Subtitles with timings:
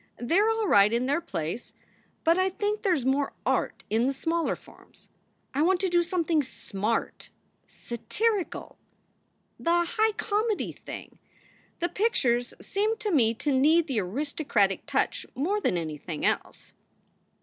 [0.17, 1.73] They re all right in their place,
[2.23, 5.09] but I think there s more art in the smaller forms.
[5.53, 7.29] I want to do something smart,
[7.67, 8.79] satirical,
[9.59, 11.19] the high comedy thing.
[11.81, 16.73] The pictures seem to me to need the aristocratic touch more than anything else."